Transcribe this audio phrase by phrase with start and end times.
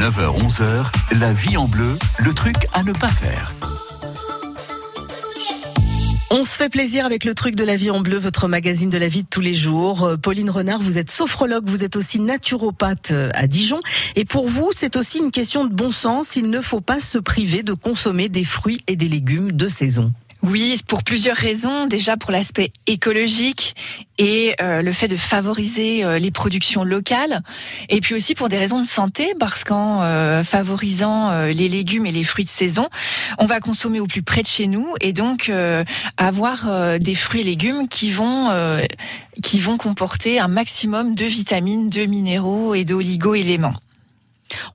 [0.00, 0.86] 9h-11h,
[1.18, 3.54] la vie en bleu, le truc à ne pas faire.
[6.30, 8.96] On se fait plaisir avec le truc de la vie en bleu, votre magazine de
[8.96, 10.04] la vie de tous les jours.
[10.04, 13.80] Euh, Pauline Renard, vous êtes sophrologue, vous êtes aussi naturopathe euh, à Dijon.
[14.16, 16.34] Et pour vous, c'est aussi une question de bon sens.
[16.34, 20.14] Il ne faut pas se priver de consommer des fruits et des légumes de saison.
[20.42, 21.86] Oui, pour plusieurs raisons.
[21.86, 23.74] Déjà pour l'aspect écologique
[24.16, 27.42] et euh, le fait de favoriser euh, les productions locales.
[27.90, 32.12] Et puis aussi pour des raisons de santé, parce qu'en euh, favorisant les légumes et
[32.12, 32.88] les fruits de saison,
[33.38, 35.52] on va consommer au plus près de chez nous et donc
[36.16, 38.50] avoir des fruits et légumes qui vont
[39.42, 43.74] qui vont comporter un maximum de vitamines, de minéraux et d'oligo-éléments.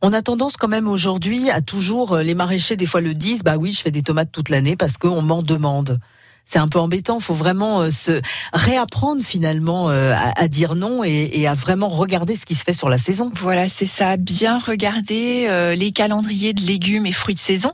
[0.01, 3.57] On a tendance quand même aujourd'hui à toujours, les maraîchers des fois le disent, bah
[3.57, 5.99] oui, je fais des tomates toute l'année parce qu'on m'en demande
[6.45, 7.17] c'est un peu embêtant.
[7.17, 8.21] Il faut vraiment euh, se
[8.53, 12.87] réapprendre finalement euh, à, dire non et, à vraiment regarder ce qui se fait sur
[12.87, 13.31] la saison.
[13.41, 14.15] Voilà, c'est ça.
[14.15, 17.73] Bien regarder euh, les calendriers de légumes et fruits de saison.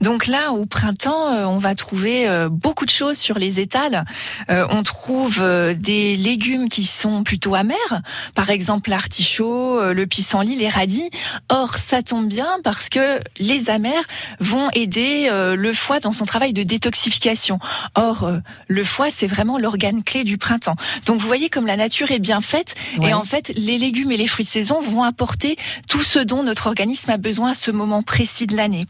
[0.00, 4.04] Donc là, au printemps, on va trouver beaucoup de choses sur les étals.
[4.48, 5.40] on trouve
[5.74, 8.02] des légumes qui sont plutôt amers,
[8.34, 11.10] par exemple l'artichaut, le pissenlit, les radis.
[11.48, 14.02] Or, ça tombe bien parce que les amers
[14.40, 17.60] vont aider le foie dans son travail de détoxification.
[18.08, 20.76] Or, euh, le foie, c'est vraiment l'organe clé du printemps.
[21.04, 22.74] Donc, vous voyez comme la nature est bien faite.
[23.02, 26.42] Et en fait, les légumes et les fruits de saison vont apporter tout ce dont
[26.42, 28.86] notre organisme a besoin à ce moment précis de l'année.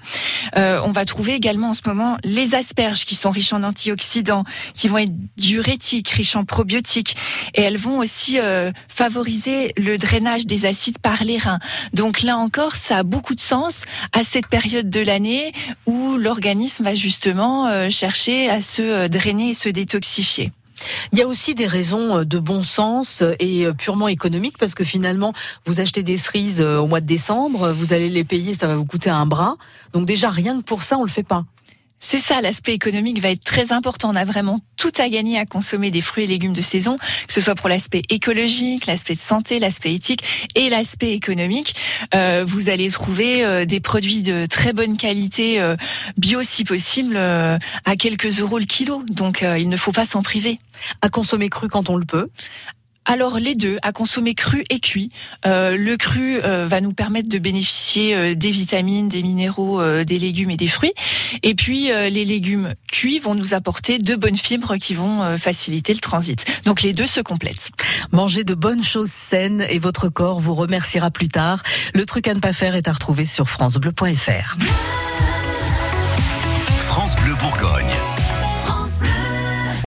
[0.56, 4.44] Euh, on va trouver également en ce moment les asperges qui sont riches en antioxydants,
[4.74, 7.16] qui vont être diurétiques, riches en probiotiques.
[7.54, 11.58] Et elles vont aussi euh, favoriser le drainage des acides par les reins.
[11.92, 13.82] Donc là encore, ça a beaucoup de sens
[14.12, 15.52] à cette période de l'année
[15.86, 20.52] où l'organisme va justement chercher à se drainer et se détoxifier.
[21.12, 24.74] Il y a aussi des raisons euh, de bon sens et euh, purement économiques parce
[24.74, 25.32] que finalement,
[25.66, 28.76] vous achetez des cerises euh, au mois de décembre, vous allez les payer, ça va
[28.76, 29.56] vous coûter un bras.
[29.92, 31.44] Donc déjà, rien que pour ça, on le fait pas.
[32.00, 34.10] C'est ça, l'aspect économique va être très important.
[34.10, 37.32] On a vraiment tout à gagner à consommer des fruits et légumes de saison, que
[37.32, 41.74] ce soit pour l'aspect écologique, l'aspect de santé, l'aspect éthique et l'aspect économique.
[42.14, 45.76] Euh, vous allez trouver euh, des produits de très bonne qualité, euh,
[46.16, 49.02] bio si possible, à quelques euros le kilo.
[49.08, 50.58] Donc il ne faut pas s'en priver.
[51.02, 52.28] À consommer cru quand on le peut
[53.08, 55.10] alors les deux, à consommer cru et cuit.
[55.46, 60.18] Euh, le cru euh, va nous permettre de bénéficier euh, des vitamines, des minéraux, des
[60.18, 60.92] légumes et des fruits.
[61.42, 66.00] Et puis les légumes cuits vont nous apporter de bonnes fibres qui vont faciliter le
[66.00, 66.44] transit.
[66.64, 67.70] Donc les deux se complètent.
[68.12, 71.62] Mangez de bonnes choses saines et votre corps vous remerciera plus tard.
[71.94, 74.58] Le truc à ne pas faire est à retrouver sur francebleu.fr.
[76.78, 77.94] France Bleu Bourgogne.